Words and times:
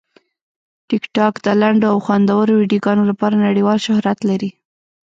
ټیکټاک 0.89 1.33
د 1.45 1.47
لنډو 1.61 1.87
او 1.93 1.97
خوندورو 2.05 2.53
ویډیوګانو 2.59 3.03
لپاره 3.11 3.41
نړیوال 3.47 3.77
شهرت 3.87 4.19
لري. 4.29 4.49